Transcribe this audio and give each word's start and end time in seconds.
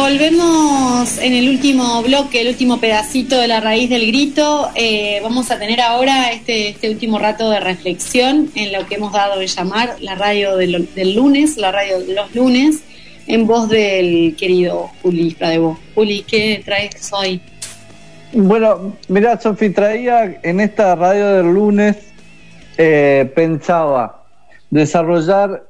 Volvemos 0.00 1.18
en 1.18 1.34
el 1.34 1.50
último 1.50 2.02
bloque, 2.02 2.40
el 2.40 2.48
último 2.48 2.80
pedacito 2.80 3.38
de 3.38 3.46
la 3.46 3.60
raíz 3.60 3.90
del 3.90 4.06
grito. 4.06 4.70
Eh, 4.74 5.20
vamos 5.22 5.50
a 5.50 5.58
tener 5.58 5.78
ahora 5.82 6.32
este, 6.32 6.70
este 6.70 6.88
último 6.88 7.18
rato 7.18 7.50
de 7.50 7.60
reflexión 7.60 8.48
en 8.54 8.72
lo 8.72 8.86
que 8.86 8.94
hemos 8.94 9.12
dado 9.12 9.38
de 9.38 9.46
llamar 9.46 9.96
la 10.00 10.14
radio 10.14 10.56
del, 10.56 10.88
lunes, 11.14 11.58
la 11.58 11.70
radio 11.70 12.00
de 12.00 12.14
los 12.14 12.34
lunes, 12.34 12.82
en 13.26 13.46
voz 13.46 13.68
del 13.68 14.36
querido 14.38 14.90
Juli 15.02 15.34
Pradebo. 15.34 15.78
Juli, 15.94 16.22
¿qué 16.22 16.62
traes 16.64 17.10
hoy? 17.12 17.42
Bueno, 18.32 18.96
mira, 19.08 19.38
Sofi, 19.38 19.68
traía 19.68 20.40
en 20.42 20.60
esta 20.60 20.94
radio 20.94 21.28
del 21.28 21.52
lunes, 21.52 21.98
eh, 22.78 23.30
pensaba 23.34 24.24
desarrollar 24.70 25.68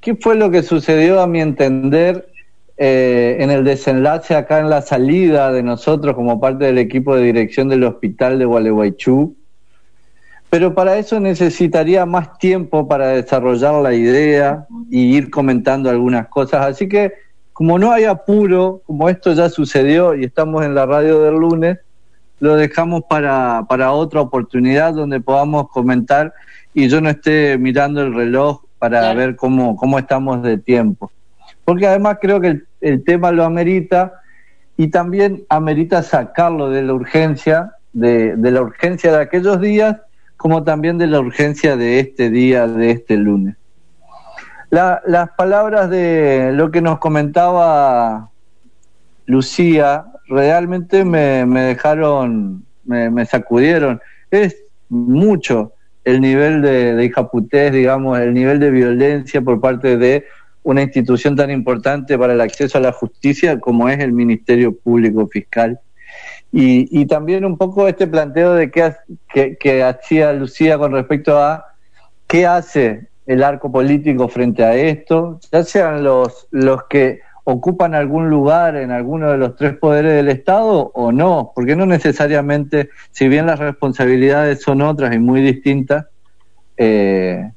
qué 0.00 0.14
fue 0.14 0.36
lo 0.36 0.52
que 0.52 0.62
sucedió 0.62 1.20
a 1.20 1.26
mi 1.26 1.40
entender 1.40 2.33
eh, 2.76 3.36
en 3.38 3.50
el 3.50 3.62
desenlace 3.62 4.34
acá 4.34 4.58
en 4.58 4.68
la 4.68 4.82
salida 4.82 5.52
de 5.52 5.62
nosotros 5.62 6.14
como 6.16 6.40
parte 6.40 6.64
del 6.64 6.78
equipo 6.78 7.14
de 7.14 7.22
dirección 7.22 7.68
del 7.68 7.84
hospital 7.84 8.38
de 8.38 8.44
Gualeguaychú. 8.44 9.36
Pero 10.50 10.74
para 10.74 10.98
eso 10.98 11.20
necesitaría 11.20 12.04
más 12.04 12.38
tiempo 12.38 12.88
para 12.88 13.08
desarrollar 13.08 13.74
la 13.74 13.94
idea 13.94 14.66
y 14.90 15.16
ir 15.16 15.30
comentando 15.30 15.88
algunas 15.88 16.28
cosas. 16.28 16.66
Así 16.66 16.88
que 16.88 17.12
como 17.52 17.78
no 17.78 17.92
hay 17.92 18.04
apuro, 18.04 18.82
como 18.86 19.08
esto 19.08 19.32
ya 19.32 19.48
sucedió 19.48 20.14
y 20.14 20.24
estamos 20.24 20.64
en 20.64 20.74
la 20.74 20.86
radio 20.86 21.20
del 21.22 21.36
lunes, 21.36 21.78
lo 22.40 22.56
dejamos 22.56 23.02
para, 23.08 23.64
para 23.68 23.92
otra 23.92 24.20
oportunidad 24.20 24.94
donde 24.94 25.20
podamos 25.20 25.68
comentar 25.70 26.34
y 26.72 26.88
yo 26.88 27.00
no 27.00 27.08
esté 27.08 27.56
mirando 27.56 28.02
el 28.02 28.12
reloj 28.12 28.62
para 28.80 29.14
ver 29.14 29.36
cómo, 29.36 29.76
cómo 29.76 30.00
estamos 30.00 30.42
de 30.42 30.58
tiempo 30.58 31.12
porque 31.64 31.86
además 31.86 32.18
creo 32.20 32.40
que 32.40 32.60
el, 32.80 33.04
tema 33.04 33.32
lo 33.32 33.44
amerita 33.44 34.20
y 34.76 34.88
también 34.88 35.44
amerita 35.48 36.02
sacarlo 36.02 36.70
de 36.70 36.82
la 36.82 36.94
urgencia, 36.94 37.72
de, 37.92 38.36
la 38.36 38.60
urgencia 38.60 39.12
de 39.12 39.22
aquellos 39.22 39.60
días, 39.60 39.96
como 40.36 40.62
también 40.62 40.98
de 40.98 41.06
la 41.06 41.20
urgencia 41.20 41.76
de 41.76 42.00
este 42.00 42.28
día, 42.28 42.66
de 42.66 42.90
este 42.90 43.16
lunes. 43.16 43.56
las 44.70 45.30
palabras 45.36 45.88
de 45.88 46.50
lo 46.52 46.70
que 46.70 46.82
nos 46.82 46.98
comentaba 46.98 48.28
Lucía 49.26 50.04
realmente 50.28 51.04
me, 51.04 51.46
dejaron, 51.46 52.64
me, 52.84 53.24
sacudieron. 53.24 54.00
Es 54.30 54.56
mucho 54.90 55.72
el 56.04 56.20
nivel 56.20 56.60
de, 56.60 56.94
de 56.94 57.04
hijaputez, 57.06 57.72
digamos, 57.72 58.18
el 58.18 58.34
nivel 58.34 58.58
de 58.58 58.70
violencia 58.70 59.40
por 59.40 59.60
parte 59.60 59.96
de 59.96 60.26
una 60.64 60.82
institución 60.82 61.36
tan 61.36 61.50
importante 61.50 62.18
para 62.18 62.32
el 62.32 62.40
acceso 62.40 62.78
a 62.78 62.80
la 62.80 62.92
justicia 62.92 63.60
como 63.60 63.88
es 63.88 64.00
el 64.00 64.12
Ministerio 64.12 64.76
Público 64.76 65.28
Fiscal. 65.28 65.78
Y, 66.56 67.06
también 67.06 67.44
un 67.44 67.58
poco 67.58 67.88
este 67.88 68.06
planteo 68.06 68.54
de 68.54 68.70
qué, 68.70 68.94
que, 69.58 69.82
hacía 69.82 70.32
Lucía 70.32 70.78
con 70.78 70.92
respecto 70.92 71.36
a 71.36 71.64
qué 72.28 72.46
hace 72.46 73.08
el 73.26 73.42
arco 73.42 73.72
político 73.72 74.28
frente 74.28 74.64
a 74.64 74.74
esto, 74.76 75.40
ya 75.50 75.64
sean 75.64 76.04
los, 76.04 76.46
los 76.52 76.84
que 76.84 77.20
ocupan 77.42 77.94
algún 77.94 78.30
lugar 78.30 78.76
en 78.76 78.90
alguno 78.90 79.30
de 79.32 79.36
los 79.38 79.56
tres 79.56 79.76
poderes 79.76 80.14
del 80.14 80.28
Estado 80.28 80.92
o 80.94 81.12
no, 81.12 81.52
porque 81.54 81.76
no 81.76 81.86
necesariamente, 81.86 82.88
si 83.10 83.28
bien 83.28 83.46
las 83.46 83.58
responsabilidades 83.58 84.62
son 84.62 84.80
otras 84.80 85.14
y 85.14 85.18
muy 85.18 85.42
distintas, 85.42 86.06
eh, 86.76 87.50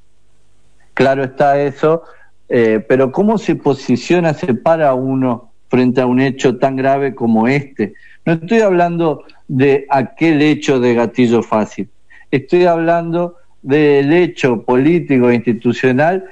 claro 0.94 1.24
está 1.24 1.60
eso, 1.62 2.04
eh, 2.50 2.84
pero 2.88 3.12
¿cómo 3.12 3.38
se 3.38 3.56
posiciona, 3.56 4.34
se 4.34 4.54
para 4.54 4.94
uno 4.94 5.52
frente 5.70 6.02
a 6.02 6.06
un 6.06 6.22
hecho 6.22 6.58
tan 6.58 6.76
grave 6.76 7.14
como 7.14 7.48
este? 7.48 7.94
No 8.26 8.34
estoy 8.34 8.60
hablando 8.62 9.24
de 9.48 9.86
aquel 9.90 10.42
hecho 10.42 10.80
de 10.80 10.94
gatillo 10.94 11.42
fácil, 11.44 11.90
estoy 12.32 12.66
hablando 12.66 13.36
del 13.62 14.14
hecho 14.14 14.64
político 14.64 15.30
e 15.30 15.36
institucional 15.36 16.26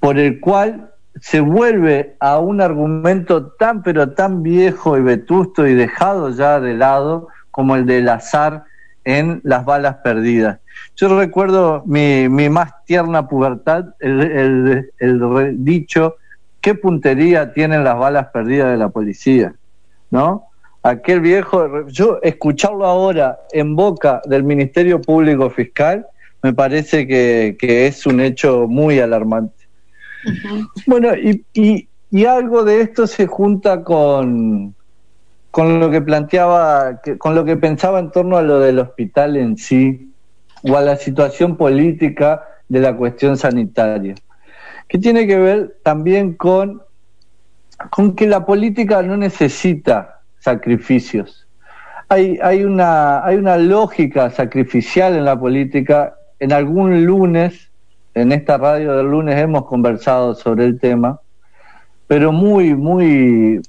por 0.00 0.18
el 0.18 0.40
cual 0.40 0.90
se 1.20 1.40
vuelve 1.40 2.16
a 2.20 2.38
un 2.38 2.60
argumento 2.60 3.46
tan 3.52 3.82
pero 3.82 4.10
tan 4.12 4.42
viejo 4.42 4.98
y 4.98 5.02
vetusto 5.02 5.66
y 5.66 5.74
dejado 5.74 6.30
ya 6.30 6.60
de 6.60 6.74
lado 6.74 7.28
como 7.50 7.76
el 7.76 7.86
del 7.86 8.08
azar 8.08 8.64
en 9.06 9.40
las 9.44 9.64
balas 9.64 9.96
perdidas. 10.02 10.58
Yo 10.96 11.16
recuerdo 11.18 11.82
mi, 11.86 12.28
mi 12.28 12.50
más 12.50 12.84
tierna 12.84 13.28
pubertad, 13.28 13.94
el, 14.00 14.90
el, 14.98 15.64
dicho, 15.64 16.16
¿qué 16.60 16.74
puntería 16.74 17.52
tienen 17.54 17.84
las 17.84 17.96
balas 17.96 18.26
perdidas 18.26 18.72
de 18.72 18.76
la 18.76 18.88
policía? 18.88 19.54
¿No? 20.10 20.46
Aquel 20.82 21.20
viejo, 21.20 21.86
yo 21.88 22.18
escucharlo 22.22 22.84
ahora 22.84 23.38
en 23.52 23.76
boca 23.76 24.20
del 24.26 24.42
Ministerio 24.42 25.00
Público 25.00 25.50
Fiscal, 25.50 26.06
me 26.42 26.52
parece 26.52 27.06
que, 27.06 27.56
que 27.58 27.86
es 27.86 28.06
un 28.06 28.20
hecho 28.20 28.66
muy 28.68 28.98
alarmante. 28.98 29.54
Bueno, 30.86 31.14
y, 31.16 31.44
y, 31.54 31.88
y 32.10 32.24
algo 32.24 32.64
de 32.64 32.80
esto 32.80 33.06
se 33.06 33.26
junta 33.26 33.82
con, 33.82 34.75
con 35.56 35.80
lo 35.80 35.90
que 35.90 36.02
planteaba, 36.02 37.00
con 37.16 37.34
lo 37.34 37.46
que 37.46 37.56
pensaba 37.56 37.98
en 37.98 38.10
torno 38.10 38.36
a 38.36 38.42
lo 38.42 38.60
del 38.60 38.78
hospital 38.78 39.38
en 39.38 39.56
sí 39.56 40.12
o 40.62 40.76
a 40.76 40.82
la 40.82 40.96
situación 40.96 41.56
política 41.56 42.42
de 42.68 42.80
la 42.80 42.94
cuestión 42.94 43.38
sanitaria, 43.38 44.16
que 44.86 44.98
tiene 44.98 45.26
que 45.26 45.38
ver 45.38 45.78
también 45.82 46.34
con, 46.34 46.82
con 47.88 48.14
que 48.14 48.26
la 48.26 48.44
política 48.44 49.00
no 49.00 49.16
necesita 49.16 50.20
sacrificios. 50.40 51.46
Hay, 52.10 52.38
hay, 52.42 52.62
una, 52.62 53.24
hay 53.24 53.36
una 53.36 53.56
lógica 53.56 54.28
sacrificial 54.28 55.16
en 55.16 55.24
la 55.24 55.40
política. 55.40 56.16
En 56.38 56.52
algún 56.52 57.06
lunes, 57.06 57.70
en 58.12 58.32
esta 58.32 58.58
radio 58.58 58.94
del 58.94 59.06
lunes 59.06 59.40
hemos 59.40 59.64
conversado 59.64 60.34
sobre 60.34 60.66
el 60.66 60.78
tema, 60.78 61.18
pero 62.06 62.30
muy, 62.30 62.74
muy, 62.74 63.62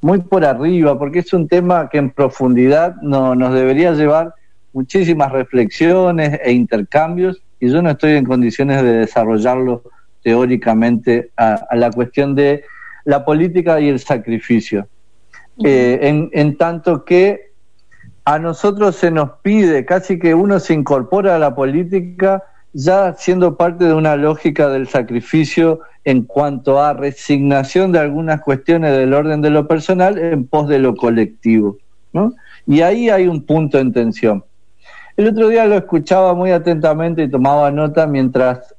muy 0.00 0.20
por 0.20 0.44
arriba, 0.44 0.98
porque 0.98 1.20
es 1.20 1.32
un 1.32 1.48
tema 1.48 1.88
que 1.88 1.98
en 1.98 2.10
profundidad 2.10 2.96
no, 3.02 3.34
nos 3.34 3.54
debería 3.54 3.92
llevar 3.92 4.34
muchísimas 4.72 5.32
reflexiones 5.32 6.40
e 6.42 6.52
intercambios 6.52 7.42
y 7.58 7.70
yo 7.70 7.82
no 7.82 7.90
estoy 7.90 8.12
en 8.12 8.24
condiciones 8.24 8.82
de 8.82 8.92
desarrollarlo 8.94 9.82
teóricamente 10.22 11.30
a, 11.36 11.66
la 11.72 11.90
cuestión 11.90 12.34
de 12.34 12.64
la 13.04 13.24
política 13.24 13.80
y 13.80 13.88
el 13.88 13.98
sacrificio. 13.98 14.86
Eh, 15.62 15.98
en, 16.02 16.30
en 16.32 16.56
tanto 16.56 17.04
que 17.04 17.50
a 18.24 18.38
nosotros 18.38 18.96
se 18.96 19.10
nos 19.10 19.30
pide, 19.42 19.84
casi 19.84 20.18
que 20.18 20.34
uno 20.34 20.60
se 20.60 20.72
incorpora 20.72 21.36
a 21.36 21.38
la 21.38 21.54
política 21.54 22.44
ya 22.72 23.14
siendo 23.14 23.56
parte 23.56 23.84
de 23.84 23.94
una 23.94 24.16
lógica 24.16 24.68
del 24.68 24.88
sacrificio 24.88 25.80
en 26.04 26.22
cuanto 26.22 26.80
a 26.80 26.92
resignación 26.92 27.92
de 27.92 27.98
algunas 27.98 28.40
cuestiones 28.40 28.96
del 28.96 29.12
orden 29.12 29.42
de 29.42 29.50
lo 29.50 29.66
personal 29.66 30.18
en 30.18 30.46
pos 30.46 30.68
de 30.68 30.78
lo 30.78 30.94
colectivo. 30.94 31.78
¿no? 32.12 32.34
Y 32.66 32.80
ahí 32.80 33.10
hay 33.10 33.26
un 33.26 33.44
punto 33.44 33.78
en 33.78 33.92
tensión. 33.92 34.44
El 35.16 35.28
otro 35.28 35.48
día 35.48 35.66
lo 35.66 35.76
escuchaba 35.76 36.34
muy 36.34 36.50
atentamente 36.50 37.22
y 37.22 37.28
tomaba 37.28 37.70
nota 37.70 38.06
mientras 38.06 38.74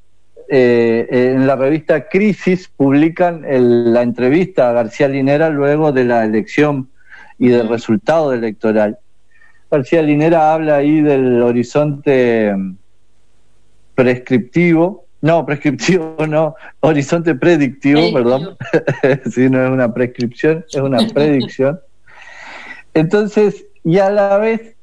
eh, 0.49 1.07
en 1.09 1.45
la 1.45 1.55
revista 1.55 2.09
Crisis 2.09 2.67
publican 2.67 3.43
la 3.47 4.01
entrevista 4.01 4.69
a 4.69 4.73
García 4.73 5.07
Linera 5.07 5.49
luego 5.49 5.91
de 5.91 6.05
la 6.05 6.25
elección 6.25 6.89
y 7.37 7.49
del 7.49 7.69
resultado 7.69 8.33
electoral. 8.33 8.97
García 9.69 10.01
Linera 10.01 10.53
habla 10.53 10.77
ahí 10.77 11.01
del 11.01 11.41
horizonte 11.41 12.53
prescriptivo, 13.95 15.05
no, 15.21 15.45
prescriptivo 15.45 16.15
no, 16.27 16.55
horizonte 16.79 17.35
predictivo, 17.35 18.11
perdón, 18.13 18.57
si 19.31 19.49
no 19.49 19.63
es 19.63 19.69
una 19.69 19.93
prescripción, 19.93 20.65
es 20.69 20.81
una 20.81 21.07
predicción. 21.07 21.79
Entonces, 22.93 23.65
y 23.83 23.97
a 23.99 24.09
la 24.09 24.37
vez, 24.37 24.75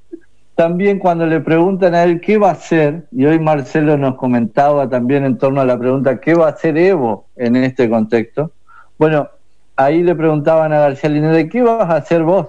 también 0.55 0.99
cuando 0.99 1.27
le 1.27 1.41
preguntan 1.41 1.95
a 1.95 2.05
él 2.05 2.21
qué 2.21 2.39
va 2.39 2.51
a 2.51 2.53
hacer, 2.53 3.07
y 3.13 3.27
hoy 3.27 3.39
Marcelo 3.39 3.97
nos 3.97 4.17
comentaba 4.17 4.89
también 4.89 5.25
en 5.25 5.39
torno 5.39 5.61
a 5.61 5.65
la 5.65 5.79
pregunta, 5.79 6.21
¿qué 6.21 6.35
va 6.35 6.47
a 6.47 6.51
hacer 6.51 6.77
Evo 6.79 7.27
en 7.37 7.57
este 7.57 7.89
contexto? 7.89 8.53
Bueno, 8.99 9.29
ahí 9.77 10.03
le 10.03 10.15
preguntaban 10.15 10.73
a 10.73 10.81
García 10.81 11.11
Linera, 11.11 11.49
¿qué 11.49 11.63
vas 11.63 11.89
a 11.89 11.97
hacer 11.97 12.23
vos? 12.23 12.49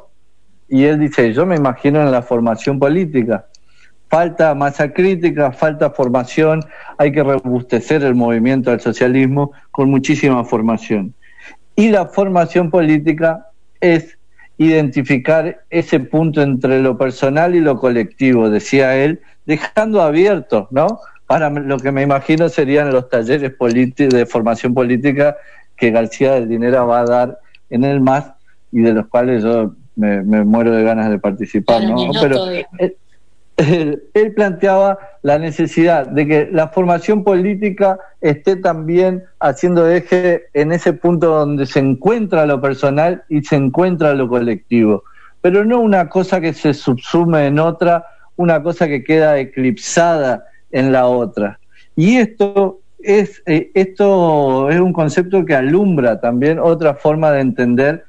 Y 0.68 0.86
él 0.86 1.00
dice, 1.00 1.34
yo 1.34 1.46
me 1.46 1.56
imagino 1.56 2.02
en 2.02 2.12
la 2.12 2.22
formación 2.22 2.80
política 2.80 3.49
falta 4.10 4.54
masa 4.56 4.92
crítica, 4.92 5.52
falta 5.52 5.92
formación, 5.92 6.64
hay 6.98 7.12
que 7.12 7.24
robustecer 7.24 8.04
el 8.04 8.16
movimiento 8.16 8.72
del 8.72 8.82
socialismo 8.82 9.52
con 9.72 9.90
muchísima 9.90 10.44
formación. 10.44 11.14
Y 11.76 11.90
la 11.90 12.08
formación 12.08 12.70
política 12.72 13.48
es 13.80 14.18
identificar 14.58 15.62
ese 15.70 16.00
punto 16.00 16.42
entre 16.42 16.82
lo 16.82 16.98
personal 16.98 17.56
y 17.56 17.62
lo 17.62 17.80
colectivo, 17.80 18.50
decía 18.50 18.98
él, 18.98 19.22
dejando 19.46 20.02
abierto, 20.02 20.68
¿no? 20.72 21.00
Para 21.28 21.50
lo 21.50 21.78
que 21.78 21.92
me 21.92 22.02
imagino 22.02 22.50
serían 22.50 22.92
los 22.92 23.10
talleres 23.10 23.54
de 23.58 24.26
formación 24.26 24.74
política 24.74 25.38
que 25.78 25.92
García 25.92 26.34
del 26.34 26.50
Dinero 26.50 26.88
va 26.88 27.02
a 27.02 27.06
dar 27.06 27.40
en 27.70 27.84
el 27.84 28.02
MAS 28.02 28.34
y 28.72 28.82
de 28.82 28.94
los 28.94 29.08
cuales 29.08 29.44
yo 29.44 29.74
me, 29.96 30.24
muero 30.24 30.72
de 30.72 30.84
ganas 30.84 31.10
de 31.10 31.20
participar, 31.20 31.84
¿no? 31.84 32.12
Pero 32.20 32.46
él, 34.14 34.34
planteaba 34.36 34.98
la 35.22 35.38
necesidad 35.38 36.08
de 36.08 36.26
que 36.26 36.50
la 36.52 36.70
formación 36.70 37.24
política 37.24 38.00
esté 38.22 38.56
también 38.56 39.24
haciendo 39.40 39.90
eje 39.90 40.44
en 40.54 40.72
ese 40.72 40.94
punto 40.94 41.28
donde 41.28 41.66
se 41.66 41.80
encuentra 41.80 42.46
lo 42.46 42.62
personal 42.62 43.24
y 43.28 43.42
se 43.42 43.58
encuentra 43.58 44.14
lo 44.14 44.30
colectivo, 44.30 45.04
pero 45.42 45.66
no 45.66 45.82
una 45.82 46.08
cosa 46.08 46.40
que 46.40 46.54
se 46.54 46.74
subsume 46.74 47.48
en 47.48 47.60
otra, 47.60 48.06
una 48.38 48.64
cosa 48.64 48.88
que 48.88 49.04
queda 49.04 49.38
eclipsada 49.38 50.46
en 50.72 50.92
la 50.92 51.08
otra. 51.08 51.60
Y 51.96 52.16
esto 52.16 52.80
es, 53.00 53.42
eh, 53.46 53.72
esto 53.74 54.70
es 54.70 54.80
un 54.80 54.94
concepto 54.94 55.44
que 55.44 55.56
alumbra 55.56 56.22
también 56.22 56.60
otra 56.60 56.94
forma 56.94 57.32
de 57.32 57.42
entender 57.42 58.06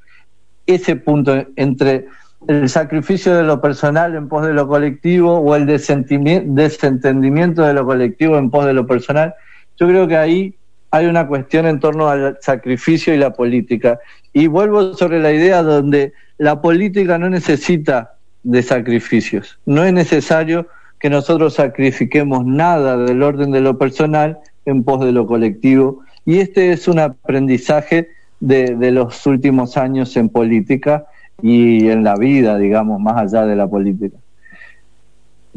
ese 0.66 0.94
punto 0.94 1.44
entre 1.56 2.06
el 2.48 2.68
sacrificio 2.68 3.34
de 3.34 3.42
lo 3.42 3.60
personal 3.60 4.14
en 4.14 4.28
pos 4.28 4.46
de 4.46 4.54
lo 4.54 4.66
colectivo 4.66 5.38
o 5.38 5.56
el 5.56 5.66
desentendimiento 5.66 7.62
de 7.62 7.74
lo 7.74 7.84
colectivo 7.84 8.38
en 8.38 8.50
pos 8.50 8.66
de 8.66 8.72
lo 8.72 8.86
personal. 8.86 9.34
Yo 9.78 9.86
creo 9.86 10.08
que 10.08 10.16
ahí 10.16 10.54
hay 10.90 11.06
una 11.06 11.26
cuestión 11.26 11.66
en 11.66 11.80
torno 11.80 12.08
al 12.08 12.38
sacrificio 12.40 13.14
y 13.14 13.18
la 13.18 13.32
política. 13.32 13.98
Y 14.32 14.46
vuelvo 14.46 14.94
sobre 14.94 15.20
la 15.20 15.32
idea 15.32 15.62
donde 15.62 16.12
la 16.38 16.60
política 16.60 17.18
no 17.18 17.30
necesita 17.30 18.14
de 18.42 18.62
sacrificios. 18.62 19.58
No 19.66 19.84
es 19.84 19.92
necesario 19.92 20.66
que 20.98 21.10
nosotros 21.10 21.54
sacrifiquemos 21.54 22.44
nada 22.44 22.96
del 22.96 23.22
orden 23.22 23.52
de 23.52 23.60
lo 23.60 23.78
personal 23.78 24.38
en 24.64 24.82
pos 24.82 25.04
de 25.04 25.12
lo 25.12 25.26
colectivo. 25.26 26.00
Y 26.24 26.38
este 26.38 26.72
es 26.72 26.88
un 26.88 26.98
aprendizaje 26.98 28.08
de, 28.40 28.76
de 28.76 28.90
los 28.90 29.26
últimos 29.26 29.76
años 29.76 30.16
en 30.16 30.28
política 30.28 31.06
y 31.42 31.88
en 31.88 32.04
la 32.04 32.16
vida, 32.16 32.58
digamos, 32.58 33.00
más 33.00 33.16
allá 33.16 33.46
de 33.46 33.56
la 33.56 33.66
política. 33.66 34.16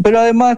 Pero 0.02 0.20
además, 0.20 0.58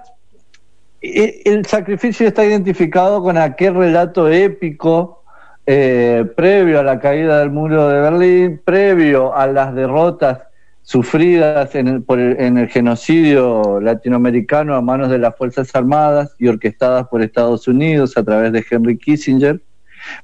e, 1.02 1.42
el 1.46 1.66
sacrificio 1.66 2.28
está 2.28 2.46
identificado 2.46 3.22
con 3.22 3.38
aquel 3.38 3.76
relato 3.76 4.30
épico 4.30 5.24
eh, 5.68 6.26
previo 6.36 6.80
a 6.80 6.84
la 6.84 7.00
caída 7.00 7.40
del 7.40 7.52
muro 7.52 7.90
de 7.90 8.00
Berlín, 8.00 8.62
previo 8.64 9.36
a 9.36 9.48
las 9.48 9.74
derrotas 9.74 10.40
sufridas 10.84 11.74
en 11.74 11.88
el, 11.88 12.70
genocidio 12.70 13.80
latinoamericano 13.82 14.76
a 14.76 14.82
manos 14.82 15.10
de 15.10 15.18
las 15.18 15.36
Fuerzas 15.36 15.76
Armadas 15.76 16.36
y 16.38 16.48
orquestadas 16.48 17.08
por 17.08 17.24
Estados 17.24 17.68
Unidos 17.68 18.16
a 18.18 18.24
través 18.24 18.52
de 18.52 18.64
Henry 18.70 18.96
Kissinger. 18.96 19.60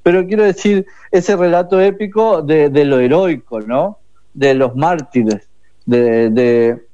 Pero 0.04 0.24
quiero 0.24 0.44
decir, 0.44 0.86
ese 1.10 1.34
relato 1.36 1.80
épico 1.80 2.42
de 2.42 2.84
lo 2.84 3.00
heroico, 3.00 3.60
¿no? 3.60 3.98
De 4.34 4.54
los 4.54 4.74
mártires, 4.74 5.48
de, 5.84 6.30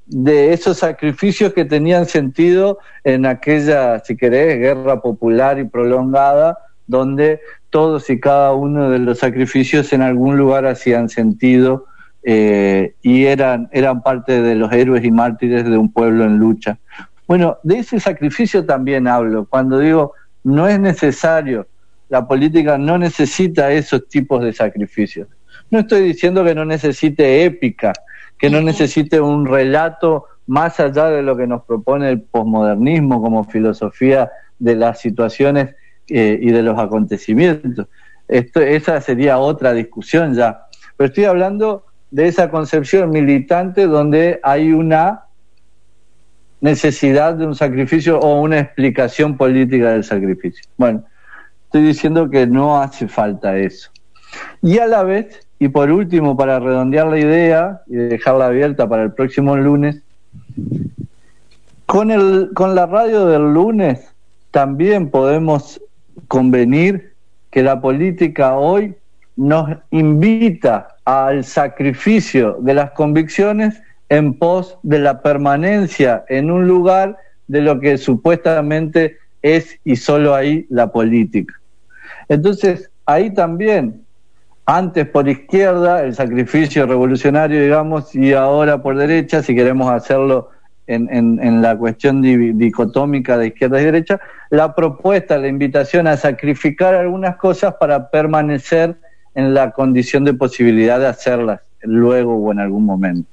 de, 0.05 0.53
esos 0.53 0.77
sacrificios 0.77 1.53
que 1.53 1.65
tenían 1.65 2.05
sentido 2.05 2.79
en 3.03 3.25
aquella, 3.25 3.99
si 3.99 4.17
querés, 4.17 4.59
guerra 4.59 5.01
popular 5.01 5.59
y 5.59 5.65
prolongada, 5.65 6.57
donde 6.87 7.39
todos 7.69 8.09
y 8.09 8.19
cada 8.19 8.53
uno 8.53 8.89
de 8.89 8.99
los 8.99 9.19
sacrificios 9.19 9.93
en 9.93 10.01
algún 10.01 10.37
lugar 10.37 10.65
hacían 10.65 11.09
sentido 11.09 11.85
eh, 12.23 12.95
y 13.01 13.25
eran, 13.25 13.69
eran 13.71 14.01
parte 14.01 14.41
de 14.41 14.55
los 14.55 14.71
héroes 14.73 15.03
y 15.03 15.11
mártires 15.11 15.65
de 15.65 15.77
un 15.77 15.91
pueblo 15.91 16.23
en 16.25 16.37
lucha. 16.37 16.79
Bueno, 17.27 17.59
de 17.61 17.79
ese 17.79 17.99
sacrificio 17.99 18.65
también 18.65 19.07
hablo, 19.07 19.45
cuando 19.45 19.77
digo 19.77 20.13
no 20.43 20.67
es 20.67 20.79
necesario, 20.79 21.67
la 22.09 22.27
política 22.27 22.77
no 22.77 22.97
necesita 22.97 23.71
esos 23.71 24.07
tipos 24.07 24.41
de 24.43 24.53
sacrificios. 24.53 25.27
No 25.71 25.79
estoy 25.79 26.01
diciendo 26.01 26.43
que 26.43 26.55
no 26.55 26.65
necesite 26.65 27.43
épica, 27.43 27.93
que 28.37 28.49
no 28.49 28.61
necesite 28.61 29.19
un 29.21 29.45
relato 29.45 30.25
más 30.47 30.79
allá 30.79 31.09
de 31.09 31.21
lo 31.21 31.37
que 31.37 31.45
nos 31.45 31.63
propone 31.63 32.09
el 32.09 32.21
posmodernismo 32.21 33.21
como 33.21 33.43
filosofía 33.43 34.31
de 34.57 34.75
las 34.75 34.99
situaciones 34.99 35.75
eh, 36.07 36.39
y 36.41 36.51
de 36.51 36.63
los 36.63 36.79
acontecimientos. 36.79 37.87
Esto, 38.27 38.61
esa 38.61 38.99
sería 39.01 39.37
otra 39.37 39.73
discusión 39.73 40.33
ya. 40.33 40.65
Pero 40.97 41.09
estoy 41.09 41.25
hablando 41.25 41.85
de 42.11 42.27
esa 42.27 42.49
concepción 42.49 43.11
militante 43.11 43.85
donde 43.85 44.39
hay 44.41 44.71
una 44.71 45.25
necesidad 46.61 47.35
de 47.35 47.45
un 47.45 47.55
sacrificio 47.55 48.19
o 48.19 48.41
una 48.41 48.59
explicación 48.59 49.37
política 49.37 49.91
del 49.91 50.03
sacrificio. 50.03 50.63
Bueno, 50.77 51.05
estoy 51.65 51.83
diciendo 51.83 52.29
que 52.29 52.47
no 52.47 52.81
hace 52.81 53.07
falta 53.07 53.57
eso. 53.57 53.91
Y 54.61 54.79
a 54.79 54.87
la 54.87 55.03
vez 55.03 55.47
y 55.59 55.67
por 55.67 55.91
último, 55.91 56.37
para 56.37 56.59
redondear 56.59 57.07
la 57.07 57.19
idea 57.19 57.81
y 57.87 57.95
dejarla 57.95 58.47
abierta 58.47 58.87
para 58.87 59.03
el 59.03 59.11
próximo 59.11 59.57
lunes, 59.57 60.01
con, 61.85 62.11
el, 62.11 62.51
con 62.53 62.75
la 62.75 62.85
radio 62.85 63.25
del 63.25 63.53
lunes 63.53 64.09
también 64.51 65.09
podemos 65.09 65.81
convenir 66.27 67.13
que 67.51 67.61
la 67.61 67.81
política 67.81 68.55
hoy 68.55 68.95
nos 69.35 69.77
invita 69.91 70.95
al 71.03 71.43
sacrificio 71.43 72.57
de 72.61 72.73
las 72.73 72.91
convicciones 72.91 73.81
en 74.07 74.33
pos 74.33 74.77
de 74.83 74.99
la 74.99 75.21
permanencia 75.21 76.23
en 76.29 76.51
un 76.51 76.67
lugar 76.67 77.17
de 77.47 77.61
lo 77.61 77.79
que 77.79 77.97
supuestamente 77.97 79.17
es 79.41 79.77
y 79.83 79.95
solo 79.95 80.35
ahí 80.35 80.65
la 80.69 80.91
política. 80.91 81.53
Entonces, 82.27 82.89
ahí 83.05 83.33
también 83.33 84.03
antes 84.69 85.07
por 85.07 85.27
izquierda, 85.27 86.03
el 86.03 86.13
sacrificio 86.13 86.85
revolucionario, 86.85 87.59
digamos, 87.59 88.13
y 88.13 88.33
ahora 88.33 88.83
por 88.83 88.95
derecha, 88.97 89.41
si 89.41 89.55
queremos 89.55 89.91
hacerlo 89.91 90.51
en, 90.85 91.09
en, 91.11 91.61
la 91.63 91.75
cuestión 91.75 92.21
dicotómica 92.21 93.39
de 93.39 93.47
izquierda 93.47 93.81
y 93.81 93.85
derecha, 93.85 94.19
la 94.51 94.75
propuesta, 94.75 95.39
la 95.39 95.47
invitación 95.47 96.05
a 96.05 96.17
sacrificar 96.17 96.93
algunas 96.93 97.37
cosas 97.37 97.75
para 97.79 98.11
permanecer 98.11 98.95
en 99.33 99.55
la 99.55 99.71
condición 99.71 100.23
de 100.23 100.35
posibilidad 100.35 100.99
de 100.99 101.07
hacerlas 101.07 101.61
luego 101.81 102.35
o 102.35 102.51
en 102.51 102.59
algún 102.59 102.85
momento. 102.85 103.27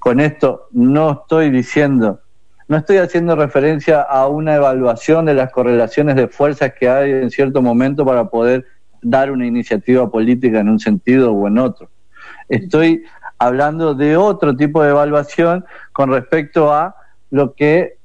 Con 0.00 0.18
esto 0.18 0.66
no 0.72 1.22
estoy 1.22 1.50
diciendo, 1.50 2.20
no 2.66 2.78
estoy 2.78 2.96
haciendo 2.96 3.36
referencia 3.36 4.02
a 4.02 4.26
una 4.26 4.56
evaluación 4.56 5.24
de 5.26 5.34
las 5.34 5.52
correlaciones 5.52 6.16
de 6.16 6.26
fuerzas 6.26 6.72
que 6.78 6.88
hay 6.88 7.12
en 7.12 7.30
cierto 7.30 7.62
momento 7.62 8.04
para 8.04 8.24
poder 8.24 8.66
dar 9.02 9.30
una 9.30 9.46
iniciativa 9.46 10.10
política 10.10 10.60
en 10.60 10.68
un 10.68 10.80
sentido 10.80 11.32
o 11.32 11.46
en 11.46 11.58
otro. 11.58 11.88
Estoy 12.48 13.04
hablando 13.38 13.94
de 13.94 14.16
otro 14.16 14.56
tipo 14.56 14.82
de 14.82 14.90
evaluación 14.90 15.64
con 15.92 16.10
respecto 16.10 16.72
a 16.72 16.96
lo 17.30 17.54
que 17.54 17.98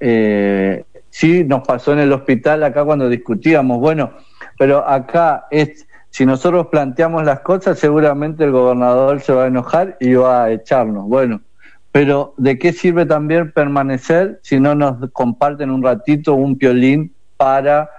eh, 0.00 0.84
sí 1.10 1.44
nos 1.44 1.66
pasó 1.66 1.92
en 1.92 2.00
el 2.00 2.12
hospital 2.12 2.62
acá 2.62 2.84
cuando 2.84 3.08
discutíamos. 3.08 3.78
Bueno, 3.80 4.12
pero 4.58 4.88
acá 4.88 5.46
es, 5.50 5.86
si 6.10 6.26
nosotros 6.26 6.68
planteamos 6.68 7.24
las 7.24 7.40
cosas, 7.40 7.78
seguramente 7.78 8.44
el 8.44 8.52
gobernador 8.52 9.20
se 9.20 9.32
va 9.32 9.44
a 9.44 9.48
enojar 9.48 9.96
y 10.00 10.14
va 10.14 10.44
a 10.44 10.50
echarnos. 10.52 11.04
Bueno, 11.04 11.40
pero 11.90 12.34
¿de 12.36 12.58
qué 12.58 12.72
sirve 12.72 13.06
también 13.06 13.52
permanecer 13.52 14.38
si 14.42 14.60
no 14.60 14.74
nos 14.74 15.10
comparten 15.12 15.70
un 15.70 15.82
ratito 15.82 16.34
un 16.34 16.56
piolín 16.56 17.12
para 17.36 17.90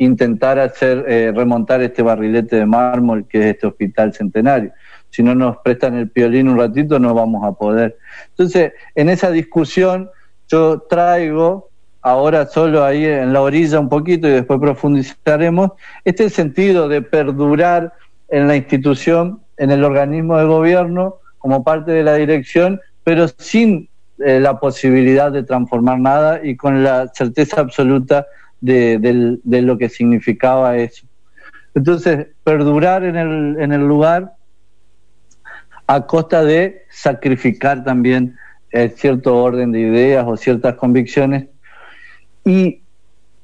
intentar 0.00 0.58
hacer 0.58 1.04
eh, 1.06 1.30
remontar 1.34 1.82
este 1.82 2.02
barrilete 2.02 2.56
de 2.56 2.66
mármol 2.66 3.26
que 3.28 3.38
es 3.38 3.46
este 3.54 3.66
hospital 3.66 4.14
centenario. 4.14 4.72
Si 5.10 5.22
no 5.22 5.34
nos 5.34 5.58
prestan 5.58 5.94
el 5.94 6.08
piolín 6.08 6.48
un 6.48 6.58
ratito 6.58 6.98
no 6.98 7.12
vamos 7.12 7.46
a 7.46 7.52
poder. 7.52 7.98
Entonces, 8.30 8.72
en 8.94 9.10
esa 9.10 9.30
discusión 9.30 10.08
yo 10.48 10.80
traigo 10.88 11.68
ahora 12.00 12.46
solo 12.46 12.82
ahí 12.82 13.04
en 13.04 13.34
la 13.34 13.42
orilla 13.42 13.78
un 13.78 13.90
poquito 13.90 14.26
y 14.26 14.30
después 14.30 14.58
profundizaremos 14.58 15.72
este 16.04 16.30
sentido 16.30 16.88
de 16.88 17.02
perdurar 17.02 17.92
en 18.30 18.48
la 18.48 18.56
institución, 18.56 19.40
en 19.58 19.70
el 19.70 19.84
organismo 19.84 20.38
de 20.38 20.44
gobierno 20.46 21.16
como 21.36 21.62
parte 21.62 21.92
de 21.92 22.04
la 22.04 22.14
dirección, 22.14 22.80
pero 23.04 23.28
sin 23.28 23.90
eh, 24.18 24.40
la 24.40 24.58
posibilidad 24.58 25.30
de 25.30 25.42
transformar 25.42 25.98
nada 25.98 26.40
y 26.42 26.56
con 26.56 26.82
la 26.82 27.08
certeza 27.08 27.60
absoluta 27.60 28.26
de, 28.60 29.40
lo 29.62 29.78
que 29.78 29.88
significaba 29.88 30.76
eso. 30.76 31.06
Entonces, 31.74 32.28
perdurar 32.44 33.04
en 33.04 33.16
el, 33.16 33.56
en 33.60 33.72
el 33.72 33.86
lugar 33.86 34.32
a 35.86 36.06
costa 36.06 36.44
de 36.44 36.84
sacrificar 36.90 37.84
también 37.84 38.36
eh, 38.72 38.92
cierto 38.94 39.36
orden 39.36 39.72
de 39.72 39.80
ideas 39.80 40.24
o 40.26 40.36
ciertas 40.36 40.74
convicciones. 40.76 41.46
Y 42.44 42.82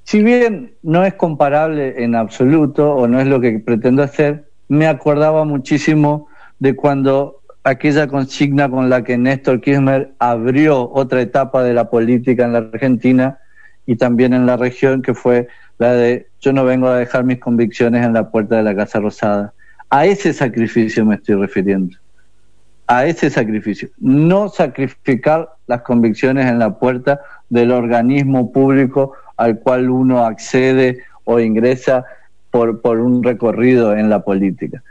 si 0.05 0.23
bien 0.23 0.75
no 0.83 1.05
es 1.05 1.15
comparable 1.15 2.05
en 2.05 2.15
absoluto 2.15 2.95
o 2.95 3.09
no 3.09 3.21
es 3.21 3.27
lo 3.27 3.41
que 3.41 3.59
pretendo 3.59 4.05
hacer, 4.05 4.49
me 4.69 4.87
acordaba 4.87 5.45
muchísimo 5.45 6.29
de 6.61 6.77
cuando 6.77 7.41
aquella 7.65 8.07
consigna 8.07 8.71
con 8.71 8.89
la 8.89 9.03
que 9.03 9.19
Néstor 9.19 9.61
Kirchner 9.61 10.13
abrió 10.21 10.89
otra 10.93 11.21
etapa 11.21 11.65
de 11.65 11.75
la 11.75 11.91
política 11.91 12.45
en 12.45 12.53
la 12.53 12.59
Argentina, 12.59 13.41
y 13.87 13.97
también 13.97 14.35
en 14.35 14.47
la 14.47 14.57
región, 14.57 15.01
que 15.01 15.15
fue 15.15 15.49
la 15.79 15.93
de 15.93 16.27
yo 16.41 16.53
no 16.53 16.65
vengo 16.65 16.89
a 16.89 16.99
dejar 16.99 17.25
mis 17.25 17.39
convicciones 17.39 18.05
en 18.05 18.13
la 18.13 18.31
puerta 18.31 18.57
de 18.57 18.63
la 18.63 18.75
Casa 18.75 19.01
Rosada. 19.01 19.53
A 19.91 20.07
ese 20.07 20.33
sacrificio 20.33 21.05
me 21.05 21.15
estoy 21.15 21.37
refiriendo. 21.37 21.97
A 22.87 23.07
ese 23.07 23.31
sacrificio. 23.31 23.89
No 23.99 24.49
sacrificar 24.49 25.49
las 25.67 25.83
convicciones 25.83 26.47
en 26.47 26.59
la 26.59 26.79
puerta 26.79 27.21
del 27.49 27.73
organismo 27.73 28.53
público 28.53 29.13
al 29.37 29.59
cual 29.59 29.91
uno 29.91 30.25
accede 30.25 31.03
o 31.25 31.41
ingresa 31.41 32.05
por, 32.51 32.81
por 32.81 33.01
un 33.01 33.23
recorrido 33.23 33.97
en 33.97 34.09
la 34.09 34.21
política. 34.21 34.83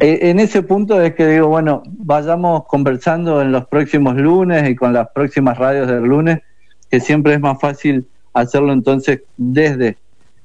E, 0.00 0.30
en 0.30 0.40
ese 0.40 0.62
punto 0.62 1.00
es 1.00 1.14
que 1.14 1.26
digo, 1.26 1.48
bueno, 1.48 1.82
vayamos 1.86 2.64
conversando 2.66 3.40
en 3.42 3.52
los 3.52 3.66
próximos 3.66 4.16
lunes 4.16 4.68
y 4.68 4.74
con 4.74 4.92
las 4.92 5.08
próximas 5.10 5.58
radios 5.58 5.86
del 5.88 6.04
lunes, 6.04 6.40
que 6.90 7.00
siempre 7.00 7.34
es 7.34 7.40
más 7.40 7.60
fácil 7.60 8.06
hacerlo 8.32 8.72
entonces 8.72 9.22
desde 9.36 9.96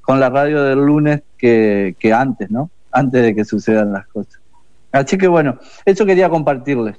con 0.01 0.19
la 0.19 0.29
radio 0.29 0.63
del 0.63 0.79
lunes 0.79 1.21
que, 1.37 1.95
que 1.99 2.13
antes, 2.13 2.49
¿no? 2.49 2.69
Antes 2.91 3.21
de 3.21 3.35
que 3.35 3.45
sucedan 3.45 3.91
las 3.91 4.07
cosas. 4.07 4.39
Así 4.91 5.17
que 5.17 5.27
bueno, 5.27 5.59
eso 5.85 6.05
quería 6.05 6.29
compartirles. 6.29 6.95